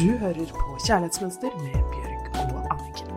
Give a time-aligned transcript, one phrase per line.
[0.00, 3.10] Du hører på Kjærlighetsmønster med Bjørg og Anniken.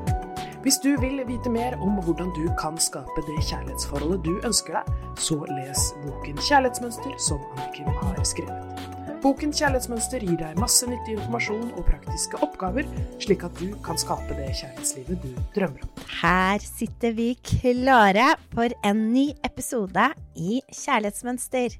[0.66, 4.90] Hvis du vil vite mer om hvordan du kan skape det kjærlighetsforholdet du ønsker deg,
[5.16, 8.84] så les boken Kjærlighetsmønster som Anniken har skrevet.
[9.24, 12.92] Boken Kjærlighetsmønster gir deg masse nyttig informasjon og praktiske oppgaver,
[13.24, 16.08] slik at du kan skape det kjærlighetslivet du drømmer om.
[16.20, 21.80] Her sitter vi klare for en ny episode i Kjærlighetsmønster.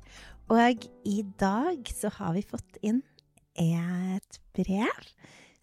[0.54, 3.04] Og i dag så har vi fått inn
[3.60, 5.10] et brev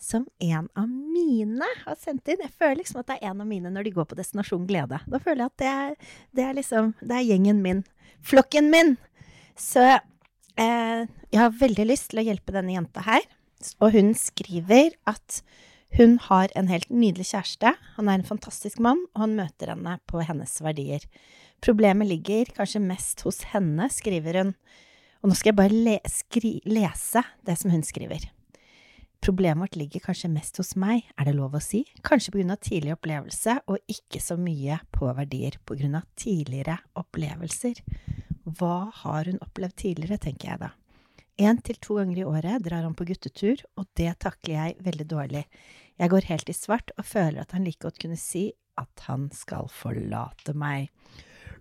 [0.01, 2.41] som en av mine har sendt inn.
[2.41, 5.03] Jeg føler liksom at det er en av mine når de går på Destinasjon Glede.
[5.05, 7.83] Da føler jeg at det er, det er liksom Det er gjengen min.
[8.25, 8.97] Flokken min!
[9.61, 13.27] Så eh, jeg har veldig lyst til å hjelpe denne jenta her.
[13.85, 15.43] Og hun skriver at
[15.99, 17.75] hun har en helt nydelig kjæreste.
[17.99, 21.05] Han er en fantastisk mann, og han møter henne på hennes verdier.
[21.61, 24.55] Problemet ligger kanskje mest hos henne, skriver hun.
[25.21, 25.99] Og nå skal jeg bare le
[26.65, 28.23] lese det som hun skriver.
[29.21, 32.55] Problemet vårt ligger kanskje mest hos meg, er det lov å si, kanskje på grunn
[32.55, 37.83] av tidlig opplevelse, og ikke så mye på verdier på grunn av tidligere opplevelser.
[38.49, 40.71] Hva har hun opplevd tidligere, tenker jeg da.
[41.41, 45.07] Én til to ganger i året drar han på guttetur, og det takler jeg veldig
[45.13, 45.45] dårlig.
[46.01, 48.49] Jeg går helt i svart og føler at han like godt kunne si
[48.81, 50.89] at han skal forlate meg.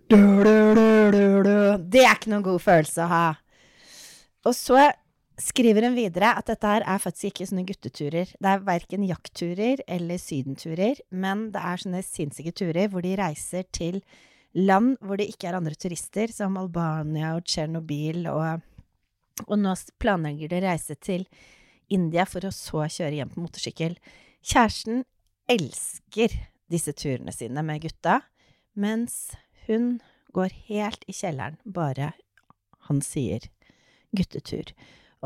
[0.08, 3.28] Det er ikke noen god følelse å ha.
[4.48, 4.88] Og så
[5.40, 8.32] skriver hun videre at dette her er faktisk ikke sånne gutteturer.
[8.32, 13.66] Det er verken jaktturer eller sydenturer, men det er sånne sinnssyke turer hvor de reiser
[13.72, 14.00] til
[14.56, 18.64] land hvor det ikke er andre turister, som Albania og Tsjernobyl, og,
[19.46, 21.26] og nå planlegger de å reise til
[21.90, 23.96] India for å så kjøre hjem på motorsykkel.
[24.46, 25.04] Kjæresten
[25.50, 26.34] elsker
[26.70, 28.20] disse turene sine med gutta,
[28.78, 29.32] mens
[29.66, 29.98] hun
[30.34, 32.12] går helt i kjelleren bare
[32.86, 33.48] han sier
[34.16, 34.72] guttetur.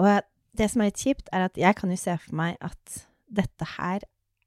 [0.00, 2.98] Og det som er litt kjipt, er at jeg kan jo se for meg at
[3.34, 4.04] dette her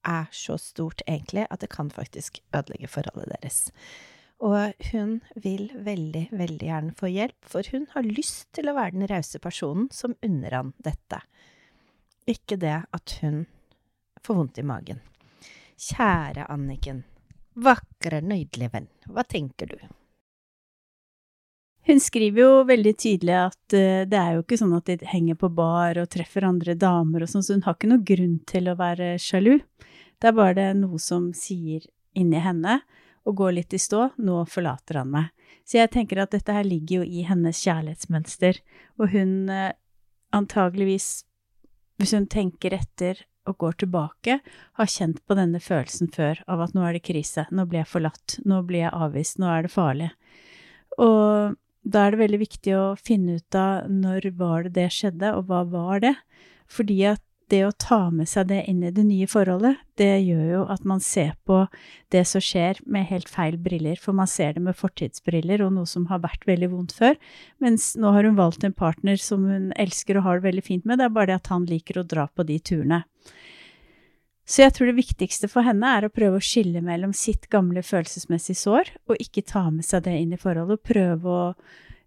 [0.08, 3.66] er så stort, egentlig, at det kan faktisk ødelegge forholdet deres.
[4.38, 8.96] Og hun vil veldig, veldig gjerne få hjelp, for hun har lyst til å være
[8.96, 11.24] den rause personen som unner han dette.
[12.30, 13.46] Ikke det at hun
[14.24, 15.02] får vondt i magen.
[15.78, 17.04] Kjære Anniken,
[17.58, 19.80] vakre, nydelige venn, hva tenker du?
[21.88, 25.38] Hun skriver jo veldig tydelig at uh, det er jo ikke sånn at de henger
[25.40, 28.68] på bar og treffer andre damer og sånn, så hun har ikke noen grunn til
[28.68, 29.62] å være sjalu.
[30.20, 31.86] Det er bare det noe som sier
[32.18, 32.82] inni henne
[33.28, 35.30] og går litt i stå, nå forlater han meg.
[35.68, 38.60] Så jeg tenker at dette her ligger jo i hennes kjærlighetsmønster,
[39.00, 39.72] og hun uh,
[40.36, 41.22] antageligvis,
[42.02, 44.42] hvis hun tenker etter og går tilbake,
[44.76, 47.92] har kjent på denne følelsen før av at nå er det krise, nå blir jeg
[47.94, 50.12] forlatt, nå blir jeg avvist, nå er det farlig.
[51.00, 51.56] Og
[51.88, 55.48] da er det veldig viktig å finne ut av når var det det skjedde, og
[55.48, 56.16] hva var det?
[56.68, 60.44] Fordi at det å ta med seg det inn i det nye forholdet, det gjør
[60.52, 61.62] jo at man ser på
[62.12, 65.88] det som skjer med helt feil briller, for man ser det med fortidsbriller og noe
[65.88, 67.16] som har vært veldig vondt før,
[67.64, 70.88] mens nå har hun valgt en partner som hun elsker og har det veldig fint
[70.88, 73.06] med, det er bare det at han liker å dra på de turene.
[74.48, 77.84] Så jeg tror det viktigste for henne er å prøve å skille mellom sitt gamle
[77.84, 81.44] følelsesmessige sår, og ikke ta med seg det inn i forholdet, og prøve å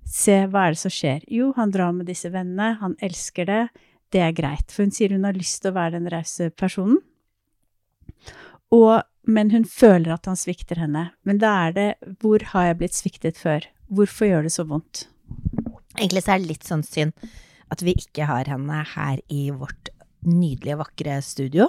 [0.09, 1.27] se hva er det som skjer.
[1.29, 3.61] Jo, han drar med disse vennene, han elsker det,
[4.11, 4.73] det er greit.
[4.73, 7.03] For hun sier hun har lyst til å være den rause personen,
[8.71, 11.09] og, men hun føler at han svikter henne.
[11.27, 11.89] Men da er det
[12.23, 13.67] hvor har jeg blitt sviktet før?
[13.91, 15.09] Hvorfor gjør det så vondt?
[15.99, 17.31] Egentlig så er det litt sånn synd
[17.71, 19.91] at vi ikke har henne her i vårt
[20.27, 21.69] nydelige, vakre studio.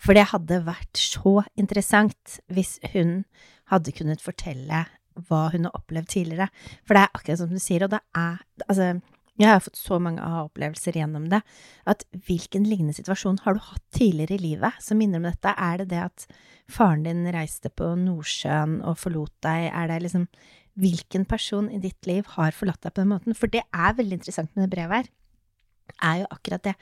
[0.00, 3.22] For det hadde vært så interessant hvis hun
[3.70, 4.86] hadde kunnet fortelle
[5.28, 6.48] hva hun har opplevd tidligere.
[6.86, 9.00] For det er akkurat som du sier, og det er Altså,
[9.40, 11.40] jeg har fått så mange aha-opplevelser gjennom det,
[11.88, 15.54] at hvilken lignende situasjon har du hatt tidligere i livet som minner om dette?
[15.56, 16.26] Er det det at
[16.70, 19.70] faren din reiste på Nordsjøen og forlot deg?
[19.72, 20.30] Er det liksom
[20.80, 23.34] Hvilken person i ditt liv har forlatt deg på den måten?
[23.36, 25.08] For det er veldig interessant med det brevet her
[25.98, 26.74] er jo akkurat det.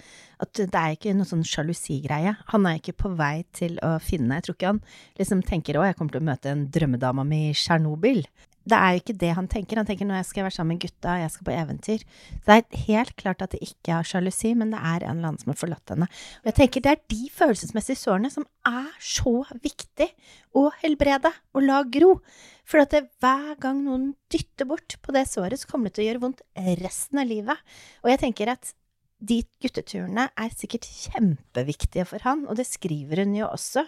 [0.43, 2.37] At det er ikke noe sånn sjalusigreie.
[2.53, 4.83] Han er ikke på vei til å finne Jeg tror ikke han
[5.19, 8.27] liksom tenker 'Å, jeg kommer til å møte en drømmedama mi i Tsjernobyl'.
[8.69, 9.81] Det er jo ikke det han tenker.
[9.81, 12.05] Han tenker 'Nå skal jeg være sammen med gutta, jeg skal på eventyr'.
[12.45, 15.29] Så det er helt klart at det ikke er sjalusi, men det er en eller
[15.29, 16.09] annen som har forlatt henne.
[16.45, 20.11] Og jeg tenker det er de følelsesmessige sårene som er så viktig
[20.55, 22.21] å helbrede og la gro.
[22.69, 26.05] For at det, hver gang noen dytter bort på det såret, så kommer det til
[26.05, 26.43] å gjøre vondt
[26.83, 27.57] resten av livet.
[28.05, 28.75] Og jeg tenker at
[29.19, 33.85] de gutteturene er sikkert kjempeviktige for han, og det skriver hun jo også.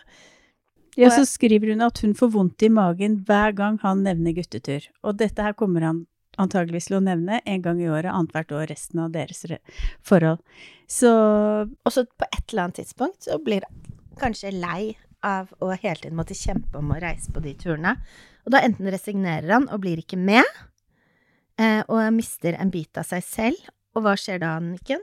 [0.99, 4.89] Ja, så skriver hun at hun får vondt i magen hver gang han nevner guttetur.
[5.07, 6.01] Og dette her kommer han
[6.41, 9.45] antageligvis til å nevne en gang i året, annethvert år, resten av deres
[10.07, 10.43] forhold.
[10.91, 15.71] Så Og så på et eller annet tidspunkt så blir han kanskje lei av å
[15.75, 17.97] hele tiden måtte kjempe om å reise på de turene.
[18.47, 20.45] Og da enten resignerer han og blir ikke med,
[21.61, 23.71] eh, og mister en bit av seg selv.
[23.95, 25.03] Og hva skjer da, Anniken?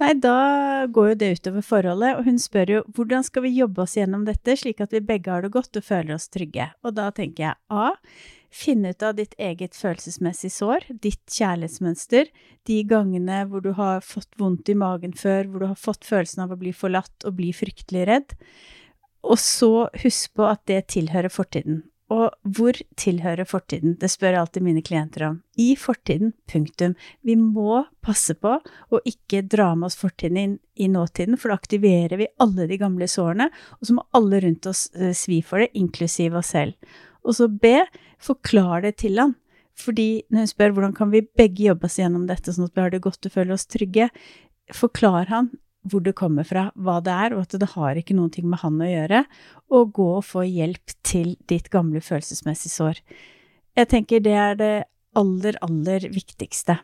[0.00, 3.82] Nei, da går jo det utover forholdet, og hun spør jo hvordan skal vi jobbe
[3.84, 6.70] oss gjennom dette slik at vi begge har det godt og føler oss trygge.
[6.80, 7.90] Og da tenker jeg A.
[8.50, 12.32] Finne ut av ditt eget følelsesmessige sår, ditt kjærlighetsmønster,
[12.66, 16.46] de gangene hvor du har fått vondt i magen før, hvor du har fått følelsen
[16.46, 18.34] av å bli forlatt og bli fryktelig redd.
[19.20, 21.84] Og så husk på at det tilhører fortiden.
[22.10, 23.94] Og hvor tilhører fortiden?
[24.00, 25.36] Det spør jeg alltid mine klienter om.
[25.62, 26.96] I fortiden, punktum.
[27.22, 31.60] Vi må passe på å ikke dra med oss fortiden inn i nåtiden, for da
[31.60, 33.46] aktiverer vi alle de gamle sårene,
[33.78, 36.74] og så må alle rundt oss eh, svi for det, inklusiv oss selv.
[37.22, 37.76] Og så B,
[38.20, 39.36] forklar det til han.
[39.78, 42.82] Fordi når hun spør hvordan kan vi begge jobbe oss gjennom dette sånn at vi
[42.82, 44.10] har det godt og føler oss trygge,
[44.74, 45.52] forklar han
[45.88, 48.60] hvor det kommer fra, hva det er, og at det har ikke noen ting med
[48.62, 49.24] han å gjøre,
[49.72, 53.02] og gå og få hjelp til ditt gamle følelsesmessige sår.
[53.78, 54.74] Jeg tenker det er det
[55.16, 56.80] aller, aller viktigste.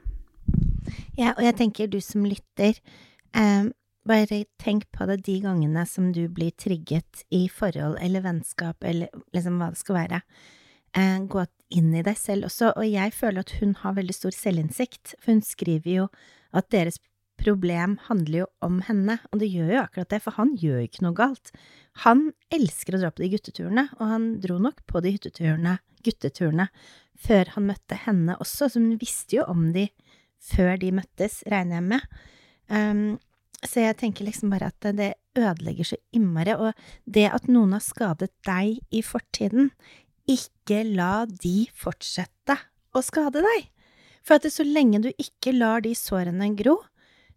[1.18, 2.78] Ja, og jeg tenker du som lytter,
[3.36, 3.68] eh,
[4.06, 9.10] bare tenk på det de gangene som du blir trigget i forhold eller vennskap eller
[9.34, 10.20] liksom hva det skal være.
[10.96, 11.44] Eh, gå
[11.74, 15.34] inn i deg selv også, og jeg føler at hun har veldig stor selvinnsikt, for
[15.34, 16.08] hun skriver jo
[16.56, 17.00] at deres
[17.40, 20.88] problem handler jo om henne, og det gjør jo akkurat det, for han gjør jo
[20.88, 21.52] ikke noe galt.
[22.04, 26.68] Han elsker å dra på de gutteturene, og han dro nok på de hytteturene, gutteturene,
[27.16, 29.88] før han møtte henne også, så hun visste jo om de
[30.46, 32.18] før de møttes, regner jeg med.
[32.68, 33.06] Um,
[33.64, 37.84] så jeg tenker liksom bare at det ødelegger så innmari, og det at noen har
[37.84, 39.70] skadet deg i fortiden,
[40.26, 42.58] ikke la de fortsette
[42.96, 43.70] å skade deg.
[44.26, 46.80] For at så lenge du ikke lar de sårene gro,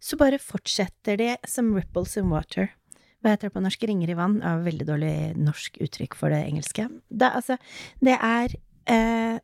[0.00, 2.72] så bare fortsetter de som ripples in water.
[3.20, 3.84] Hva heter det på norsk?
[3.84, 4.38] Ringer i vann?
[4.40, 6.88] Ja, veldig dårlig norsk uttrykk for det engelske.
[7.08, 7.58] Det, altså,
[8.00, 8.54] det er
[8.88, 9.36] eh,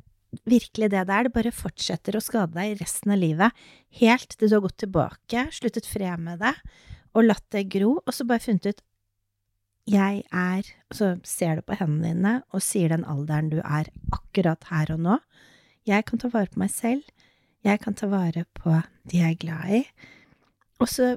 [0.49, 1.29] virkelig det det er.
[1.29, 3.64] Det bare fortsetter å skade deg resten av livet,
[4.00, 6.55] helt til du har gått tilbake, sluttet fred med det,
[7.17, 8.85] og latt det gro, og så bare funnet ut
[9.87, 13.87] jeg er Og så ser du på hendene dine og sier den alderen du er
[14.11, 15.19] akkurat her og nå.
[15.87, 17.06] Jeg kan ta vare på meg selv.
[17.62, 19.81] Jeg kan ta vare på de jeg er glad i.
[20.82, 21.14] Og så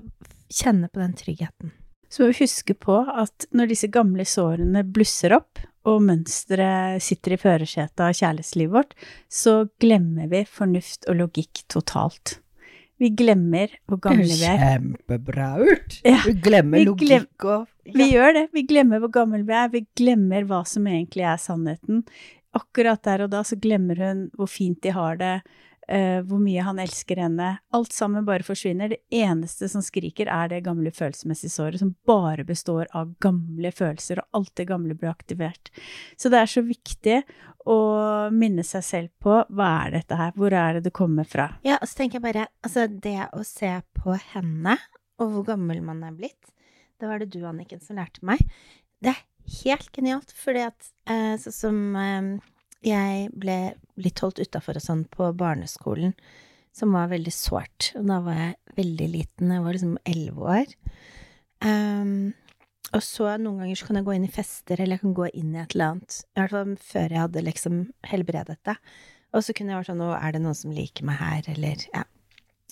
[0.50, 1.74] kjenne på den tryggheten.
[2.10, 7.34] Så må vi huske på at når disse gamle sårene blusser opp, og mønsteret sitter
[7.34, 8.96] i førersetet av kjærlighetslivet vårt,
[9.32, 12.40] så glemmer vi fornuft og logikk totalt.
[13.00, 14.60] Vi glemmer hvor gamle vi er.
[14.60, 16.00] Kjempebra gjort!
[16.04, 18.44] Ja, vi glemmer vi glem- logikk og Vi gjør det.
[18.54, 19.72] Vi glemmer hvor gamle vi er.
[19.72, 22.04] Vi glemmer hva som egentlig er sannheten.
[22.60, 25.36] Akkurat der og da så glemmer hun hvor fint de har det,
[25.90, 27.50] eh, hvor mye han elsker henne.
[27.76, 28.94] Alt sammen bare forsvinner.
[28.94, 34.22] Det eneste som skriker, er det gamle følelsesmessige såret, som bare består av gamle følelser,
[34.22, 35.72] og alt det gamle blir aktivert.
[36.20, 37.22] Så det er så viktig
[37.70, 37.80] å
[38.34, 41.52] minne seg selv på hva er dette her, hvor er det det kommer fra?
[41.66, 44.78] Ja, og så tenker jeg bare, altså det å se på henne,
[45.20, 46.54] og hvor gammel man er blitt,
[47.00, 48.42] det var det du, Anniken, som lærte meg.
[49.00, 49.22] Det er
[49.64, 52.32] helt genialt, fordi at eh, sånn som eh,
[52.86, 53.58] jeg ble
[54.00, 56.14] litt holdt utafor og sånn på barneskolen,
[56.76, 57.92] som var veldig sårt.
[58.00, 60.76] Og da var jeg veldig liten, jeg var liksom elleve år.
[61.66, 62.32] Um,
[62.96, 65.28] og så noen ganger så kan jeg gå inn i fester, eller jeg kan gå
[65.34, 66.20] inn i et eller annet.
[66.34, 68.78] I hvert fall før jeg hadde liksom helbredet det.
[69.36, 71.84] Og så kunne jeg vært sånn, nå er det noen som liker meg her, eller
[71.92, 72.06] ja.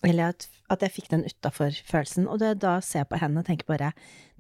[0.06, 2.28] Eller at, at jeg fikk den utafor-følelsen.
[2.30, 3.92] Og det, da ser jeg på hendene og tenker bare,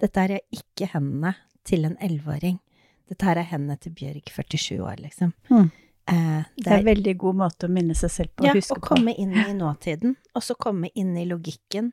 [0.02, 1.34] dette er er ikke hendene
[1.68, 2.60] til en elleveåring.
[3.08, 5.34] Dette her er hendene til Bjørg, 47 år, liksom.
[5.50, 5.70] Mm.
[6.08, 8.76] Eh, Det er en veldig god måte å minne seg selv på, ja, å huske
[8.78, 8.96] å på.
[8.96, 11.92] komme inn i nåtiden, og så komme inn i logikken,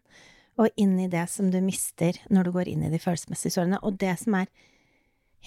[0.59, 3.79] og inn i det som du mister når du går inn i de følelsesmessige sårene.
[3.83, 4.47] Og det som er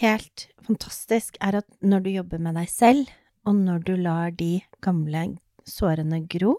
[0.03, 3.12] helt fantastisk, er at når du jobber med deg selv,
[3.47, 6.57] og når du lar de gamle sårene gro,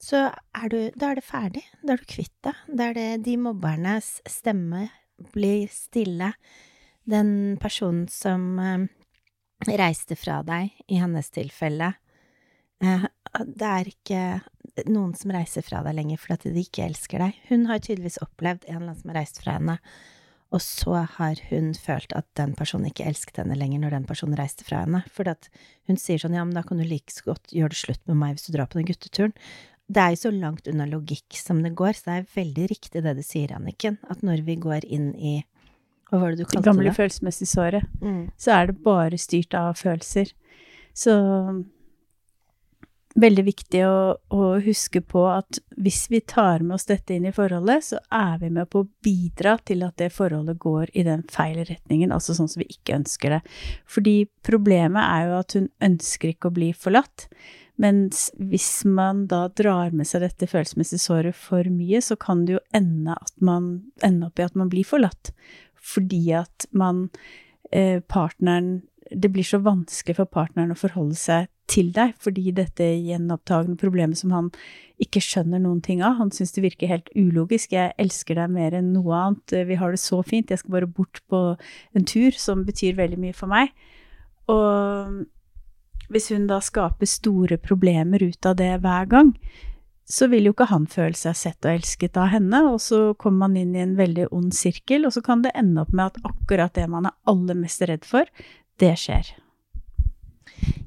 [0.00, 1.62] så er du, da er det ferdig.
[1.84, 2.54] Da er du kvitt det.
[2.68, 4.88] Da er det de mobbernes stemme
[5.32, 6.32] blir stille.
[7.10, 8.86] Den personen som eh,
[9.76, 11.92] reiste fra deg, i hennes tilfelle,
[12.80, 13.06] eh,
[13.44, 14.24] det er ikke
[14.90, 17.38] noen som reiser fra deg lenger fordi de ikke elsker deg.
[17.50, 19.78] Hun har tydeligvis opplevd en eller annen som har reist fra henne,
[20.54, 24.38] og så har hun følt at den personen ikke elsket henne lenger når den personen
[24.38, 25.00] reiste fra henne.
[25.10, 25.48] For at
[25.90, 28.36] hun sier sånn, ja, men da kan du like godt gjøre det slutt med meg
[28.36, 29.34] hvis du drar på den gutteturen.
[29.90, 33.02] Det er jo så langt unna logikk som det går, så det er veldig riktig
[33.04, 35.34] det du sier, Anniken, at når vi går inn i
[36.10, 37.86] Hva var det du Det gamle følelsesmessige såret.
[38.00, 38.30] Mm.
[38.36, 40.32] så er det bare styrt av følelser.
[40.94, 41.14] Så
[43.14, 43.98] veldig viktig å,
[44.34, 48.38] å, huske på at hvis vi tar med oss dette inn i forholdet, så er
[48.42, 52.34] vi med på å bidra til at det forholdet går i den feil retningen, altså
[52.34, 53.42] sånn som vi ikke ønsker det.
[53.90, 57.28] Fordi problemet er jo at hun ønsker ikke å bli forlatt.
[57.80, 62.56] Mens hvis man da drar med seg dette følelsesmessige såret for mye, så kan det
[62.58, 63.70] jo ende, man,
[64.06, 65.32] ende opp i at man blir forlatt.
[65.84, 67.08] Fordi at man
[67.72, 72.86] eh, Partneren Det blir så vanskelig for partneren å forholde seg til deg, fordi dette
[73.04, 74.48] gjenopptagende problemet som han
[75.00, 76.16] ikke skjønner noen ting av.
[76.18, 77.72] Han syns det virker helt ulogisk.
[77.76, 79.54] Jeg elsker deg mer enn noe annet.
[79.68, 80.50] Vi har det så fint.
[80.50, 81.42] Jeg skal bare bort på
[81.94, 83.72] en tur, som betyr veldig mye for meg.
[84.52, 85.24] Og
[86.12, 89.32] hvis hun da skaper store problemer ut av det hver gang,
[90.04, 93.46] så vil jo ikke han føle seg sett og elsket av henne, og så kommer
[93.46, 96.30] man inn i en veldig ond sirkel, og så kan det ende opp med at
[96.34, 98.28] akkurat det man er aller mest redd for,
[98.82, 99.32] det skjer.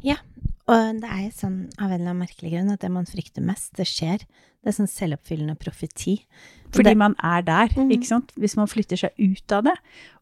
[0.06, 0.20] Ja,
[0.68, 3.72] og det er sånn av en eller annen merkelig grunn at det man frykter mest,
[3.80, 4.26] det skjer.
[4.62, 6.18] Det er sånn selvoppfyllende profeti.
[6.76, 7.94] Fordi det, man er der, mm.
[7.96, 8.34] ikke sant.
[8.36, 9.78] Hvis man flytter seg ut av det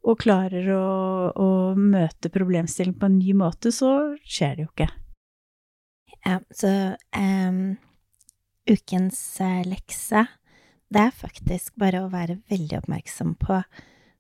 [0.06, 0.86] og klarer å,
[1.34, 1.50] å
[1.80, 4.90] møte problemstillingen på en ny måte, så skjer det jo ikke.
[6.26, 6.70] Ja, så
[7.18, 7.58] um,
[8.70, 10.26] ukens uh, lekse,
[10.94, 13.60] det er faktisk bare å være veldig oppmerksom på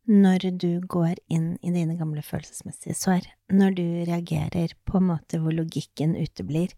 [0.05, 5.39] når du går inn i dine gamle følelsesmessige sår, når du reagerer på en måte
[5.41, 6.73] hvor logikken uteblir,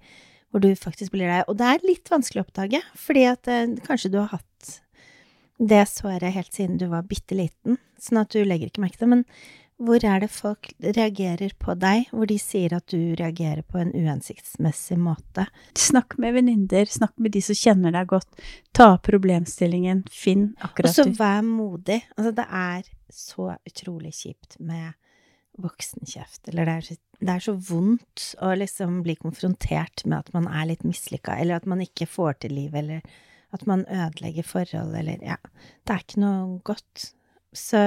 [0.52, 3.76] hvor du faktisk blir deg Og det er litt vanskelig å oppdage, fordi at eh,
[3.84, 4.78] kanskje du har hatt
[5.58, 9.12] det såret helt siden du var bitte liten, sånn at du legger ikke merke til
[9.12, 9.34] det,
[9.78, 13.92] hvor er det folk reagerer på deg, hvor de sier at du reagerer på en
[13.94, 15.46] uhensiktsmessig måte?
[15.78, 18.42] Snakk med venninner, snakk med de som kjenner deg godt.
[18.78, 22.00] Ta opp problemstillingen, finn akkurat Og så vær modig.
[22.16, 24.98] Altså, det er så utrolig kjipt med
[25.62, 30.34] voksenkjeft, eller det er, så, det er så vondt å liksom bli konfrontert med at
[30.36, 34.46] man er litt mislykka, eller at man ikke får til livet, eller at man ødelegger
[34.46, 35.38] forhold, eller ja
[35.88, 37.12] Det er ikke noe godt.
[37.58, 37.82] Så,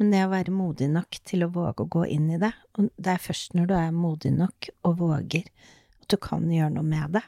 [0.00, 2.88] men det å være modig nok til å våge å gå inn i det, og
[2.96, 5.50] det er først når du er modig nok og våger
[6.00, 7.24] at du kan gjøre noe med det,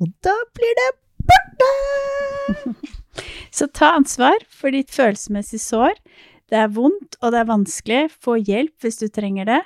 [0.00, 0.90] og da blir det
[1.28, 1.70] borte!
[3.56, 5.98] Så ta ansvar for ditt følelsesmessige sår.
[6.50, 8.00] Det er vondt, og det er vanskelig.
[8.22, 9.60] Få hjelp hvis du trenger det.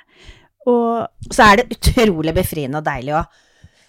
[0.69, 3.41] Og så er det utrolig befriende og deilig òg.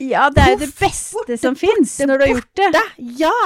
[0.04, 2.85] Ja, det er jo det beste som fins når du har gjort det.
[3.23, 3.37] Ja!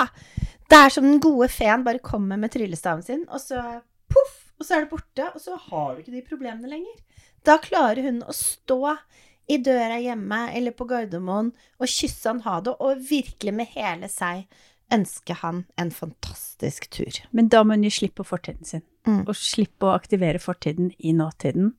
[0.70, 3.62] Det er som den gode feen bare kommer med tryllestaven sin, og så
[4.12, 6.98] poff, og så er det borte, og så har du ikke de problemene lenger.
[7.46, 8.96] Da klarer hun å stå
[9.50, 11.50] i døra hjemme eller på Gardermoen
[11.80, 14.44] og kysse han ha det, og virkelig med hele seg
[14.90, 17.20] ønske han en fantastisk tur.
[17.30, 19.22] Men da må hun gi slipp på fortiden sin, mm.
[19.28, 21.74] og slippe å aktivere fortiden i nåtiden.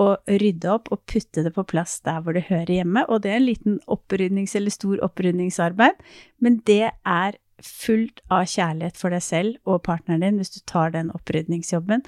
[0.00, 3.04] Og rydde opp og putte det på plass der hvor det hører hjemme.
[3.06, 6.00] Og det er en liten opprydnings- eller stor opprydningsarbeid,
[6.42, 10.94] men det er fullt av kjærlighet for deg selv og partneren din hvis du tar
[10.94, 12.04] den opprydningsjobben,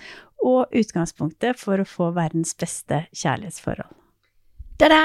[0.47, 3.95] og utgangspunktet for å få verdens beste kjærlighetsforhold.
[4.81, 5.03] Ta-da!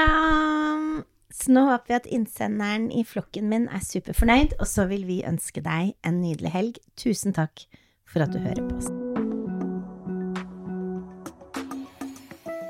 [1.32, 5.22] Så nå håper vi at innsenderen i flokken min er superfornøyd, og så vil vi
[5.24, 6.82] ønske deg en nydelig helg.
[7.00, 7.64] Tusen takk
[8.04, 9.01] for at du hører på oss.